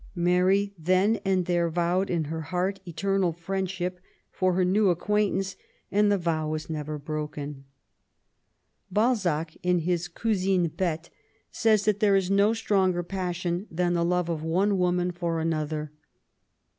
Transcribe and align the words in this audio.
Mary 0.15 0.73
then 0.79 1.17
and 1.23 1.45
there 1.45 1.69
vowed 1.69 2.09
in 2.09 2.23
her 2.23 2.41
heart 2.41 2.79
eternal 2.87 3.31
friendship 3.31 3.99
for 4.31 4.53
her 4.53 4.65
new 4.65 4.89
acquaintance, 4.89 5.55
and 5.91 6.11
the 6.11 6.17
vow 6.17 6.49
was 6.49 6.71
never 6.71 6.97
broken. 6.97 7.65
14 8.95 8.95
MABT 8.95 8.95
W0LL8T0NEGBAFT 8.95 8.95
GODWIN. 8.95 9.15
Balzac^ 9.53 9.57
in 9.61 9.77
his 9.81 10.07
Couaine 10.07 10.67
Bette, 10.75 11.09
says 11.51 11.85
that 11.85 11.99
there 11.99 12.15
is 12.15 12.31
no 12.31 12.51
stronger 12.51 13.03
passion 13.03 13.67
than 13.69 13.93
the 13.93 14.03
love 14.03 14.27
of 14.27 14.41
one 14.41 14.79
woman 14.79 15.11
for 15.11 15.39
another. 15.39 15.91